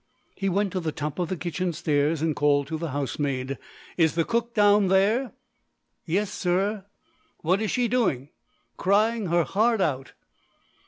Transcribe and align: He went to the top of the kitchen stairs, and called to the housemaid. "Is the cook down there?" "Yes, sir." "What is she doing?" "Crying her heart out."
He 0.33 0.49
went 0.49 0.71
to 0.71 0.79
the 0.79 0.91
top 0.91 1.19
of 1.19 1.29
the 1.29 1.37
kitchen 1.37 1.73
stairs, 1.73 2.23
and 2.23 2.35
called 2.35 2.65
to 2.69 2.77
the 2.79 2.89
housemaid. 2.89 3.59
"Is 3.97 4.15
the 4.15 4.25
cook 4.25 4.55
down 4.55 4.87
there?" 4.87 5.33
"Yes, 6.07 6.31
sir." 6.33 6.85
"What 7.41 7.61
is 7.61 7.69
she 7.69 7.87
doing?" 7.87 8.29
"Crying 8.77 9.27
her 9.27 9.43
heart 9.43 9.79
out." 9.79 10.13